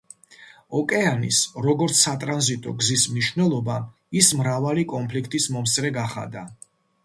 [0.77, 3.87] ოკეანის როგორც სატრანზიტო გზის მნიშვნელობამ
[4.23, 6.49] ის მრავალი კონფლიქტის მომსწრე გახადა.